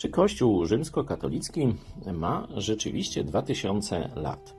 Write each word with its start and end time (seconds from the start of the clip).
Czy 0.00 0.08
Kościół 0.08 0.66
rzymskokatolicki 0.66 1.74
ma 2.12 2.48
rzeczywiście 2.56 3.24
2000 3.24 4.10
lat? 4.16 4.56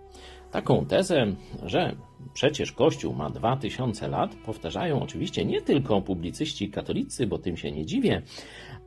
Taką 0.52 0.86
tezę, 0.86 1.36
że 1.66 1.96
przecież 2.34 2.72
Kościół 2.72 3.14
ma 3.14 3.30
2000 3.30 4.08
lat, 4.08 4.36
powtarzają 4.36 5.02
oczywiście 5.02 5.46
nie 5.46 5.62
tylko 5.62 6.02
publicyści 6.02 6.70
katolicy, 6.70 7.28
bo 7.28 7.38
tym 7.38 7.58
się 7.58 7.72
nie 7.72 7.86
dziwię, 7.86 8.22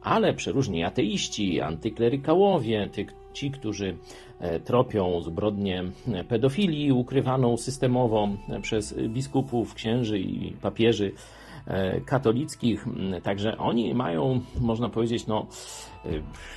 ale 0.02 0.34
przeróżni 0.34 0.84
ateiści, 0.84 1.60
antyklerykałowie, 1.60 2.90
ci, 3.32 3.50
którzy 3.50 3.96
e, 4.38 4.60
tropią 4.60 5.20
zbrodnię 5.20 5.84
pedofilii 6.28 6.92
ukrywaną 6.92 7.56
systemowo 7.56 8.28
przez 8.62 8.94
biskupów, 9.08 9.74
księży 9.74 10.18
i 10.18 10.52
papieży 10.52 11.12
E, 11.66 12.00
katolickich. 12.00 12.86
Także 13.22 13.58
oni 13.58 13.94
mają, 13.94 14.40
można 14.60 14.88
powiedzieć, 14.88 15.26
no, 15.26 15.46
e, 15.46 15.91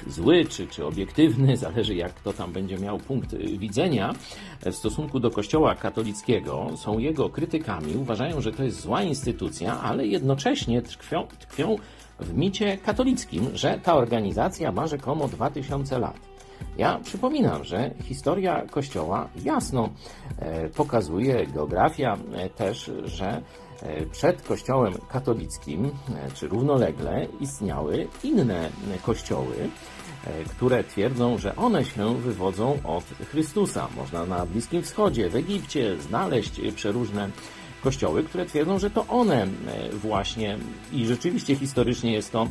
zły 0.08 0.46
czy, 0.46 0.68
czy 0.68 0.86
obiektywny, 0.86 1.58
zależy 1.68 1.96
jak 1.96 2.14
kto 2.14 2.34
tam 2.34 2.54
będzie 2.54 2.78
miał 2.78 2.98
punkt 2.98 3.36
widzenia 3.36 4.14
w 4.66 4.76
stosunku 4.76 5.20
do 5.20 5.32
Kościoła 5.32 5.76
katolickiego, 5.76 6.70
są 6.76 7.00
jego 7.00 7.30
krytykami, 7.30 7.96
uważają, 7.96 8.42
że 8.42 8.52
to 8.52 8.64
jest 8.64 8.82
zła 8.82 9.04
instytucja, 9.04 9.82
ale 9.82 10.08
jednocześnie 10.08 10.82
tkwią, 10.82 11.28
tkwią 11.40 11.78
w 12.20 12.38
micie 12.38 12.78
katolickim, 12.78 13.50
że 13.54 13.80
ta 13.84 13.96
organizacja 13.96 14.72
ma 14.72 14.88
rzekomo 14.88 15.28
2000 15.28 16.00
lat. 16.00 16.35
Ja 16.78 17.00
przypominam, 17.04 17.64
że 17.64 17.92
historia 18.04 18.66
Kościoła 18.72 19.30
jasno 19.44 19.90
e, 20.40 20.70
pokazuje, 20.70 21.48
geografia 21.48 22.18
też, 22.56 22.92
że 23.04 23.42
E, 23.82 24.06
przed 24.06 24.42
Kościołem 24.42 24.94
katolickim, 25.10 25.86
e, 25.86 26.32
czy 26.32 26.48
równolegle, 26.48 27.28
istniały 27.40 28.08
inne 28.24 28.70
kościoły, 29.04 29.56
e, 30.28 30.44
które 30.44 30.84
twierdzą, 30.84 31.38
że 31.38 31.56
one 31.56 31.86
się 31.86 32.18
wywodzą 32.18 32.80
od 32.84 33.04
Chrystusa. 33.04 33.88
Można 33.98 34.26
na 34.26 34.46
Bliskim 34.46 34.82
Wschodzie, 34.82 35.30
w 35.30 35.36
Egipcie 35.36 36.02
znaleźć 36.02 36.62
przeróżne 36.76 37.30
kościoły, 37.86 38.24
które 38.24 38.46
twierdzą, 38.46 38.80
że 38.80 38.90
to 38.90 39.08
one 39.08 39.48
właśnie 39.94 40.58
i 40.94 41.06
rzeczywiście 41.06 41.56
historycznie 41.56 42.14
jest 42.14 42.32
to 42.32 42.48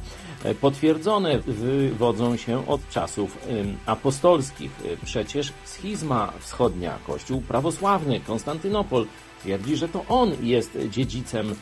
potwierdzone, 0.61 1.39
wywodzą 1.39 2.37
się 2.37 2.67
od 2.69 2.89
czasów 2.89 3.39
apostolskich. 3.87 4.71
Przecież 5.05 5.53
schizma 5.65 6.33
wschodnia, 6.41 6.99
kościół 7.07 7.41
prawosławny, 7.41 8.21
Konstantynopol 8.21 9.07
twierdzi, 9.41 9.77
że 9.77 9.89
to 9.89 10.05
on 10.09 10.33
jest 10.43 10.79
dziedzicem 10.91 11.55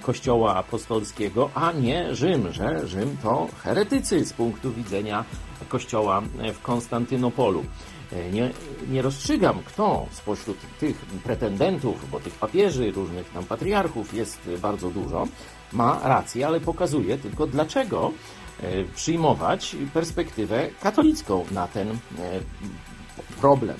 Kościoła 0.00 0.56
apostolskiego, 0.56 1.50
a 1.54 1.72
nie 1.72 2.14
Rzym, 2.14 2.52
że 2.52 2.86
Rzym 2.86 3.16
to 3.22 3.48
heretycy 3.62 4.24
z 4.24 4.32
punktu 4.32 4.72
widzenia 4.72 5.24
Kościoła 5.68 6.22
w 6.54 6.62
Konstantynopolu. 6.62 7.64
Nie, 8.32 8.50
nie 8.90 9.02
rozstrzygam, 9.02 9.58
kto 9.64 10.06
spośród 10.10 10.58
tych 10.80 10.96
pretendentów, 10.96 12.10
bo 12.10 12.20
tych 12.20 12.34
papieży, 12.34 12.90
różnych 12.90 13.30
tam 13.30 13.44
patriarchów 13.44 14.14
jest 14.14 14.50
bardzo 14.62 14.90
dużo, 14.90 15.26
ma 15.72 16.00
rację, 16.04 16.46
ale 16.46 16.60
pokazuje 16.60 17.18
tylko 17.18 17.46
dlaczego 17.46 18.12
e, 18.62 18.84
przyjmować 18.84 19.76
perspektywę 19.94 20.68
katolicką 20.82 21.44
na 21.50 21.68
ten 21.68 21.90
e, 21.90 21.94
problem. 23.40 23.76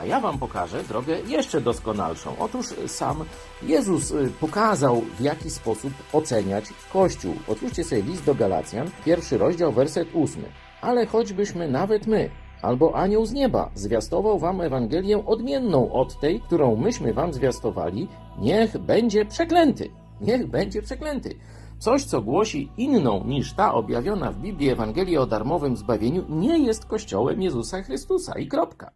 A 0.00 0.04
ja 0.04 0.20
Wam 0.20 0.38
pokażę 0.38 0.82
drogę 0.82 1.20
jeszcze 1.26 1.60
doskonalszą. 1.60 2.34
Otóż 2.38 2.66
sam 2.86 3.24
Jezus 3.62 4.10
y, 4.10 4.32
pokazał, 4.40 5.02
w 5.18 5.20
jaki 5.20 5.50
sposób 5.50 5.92
oceniać 6.12 6.64
Kościół. 6.92 7.34
Otwórzcie 7.48 7.84
sobie 7.84 8.02
list 8.02 8.24
do 8.24 8.34
Galacjan, 8.34 8.90
pierwszy 9.04 9.38
rozdział, 9.38 9.72
werset 9.72 10.08
ósmy. 10.14 10.44
Ale 10.80 11.06
choćbyśmy 11.06 11.68
nawet 11.68 12.06
my, 12.06 12.30
albo 12.62 12.94
anioł 12.96 13.26
z 13.26 13.32
nieba 13.32 13.70
zwiastował 13.74 14.38
wam 14.38 14.60
Ewangelię 14.60 15.26
odmienną 15.26 15.92
od 15.92 16.20
tej, 16.20 16.40
którą 16.40 16.76
myśmy 16.76 17.12
wam 17.12 17.32
zwiastowali, 17.32 18.08
niech 18.38 18.78
będzie 18.78 19.24
przeklęty. 19.24 19.90
Niech 20.20 20.46
będzie 20.46 20.82
przeklęty. 20.82 21.34
Coś, 21.78 22.04
co 22.04 22.22
głosi 22.22 22.68
inną 22.76 23.24
niż 23.24 23.52
ta 23.52 23.74
objawiona 23.74 24.32
w 24.32 24.38
Biblii 24.38 24.70
Ewangelii 24.70 25.16
o 25.16 25.26
darmowym 25.26 25.76
zbawieniu, 25.76 26.24
nie 26.28 26.58
jest 26.58 26.84
Kościołem 26.84 27.42
Jezusa 27.42 27.82
Chrystusa 27.82 28.38
i 28.38 28.46
kropka. 28.46 28.90